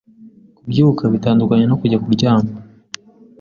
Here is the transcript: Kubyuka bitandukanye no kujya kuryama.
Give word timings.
Kubyuka 0.55 1.03
bitandukanye 1.13 1.65
no 1.67 1.77
kujya 1.81 2.01
kuryama. 2.03 2.51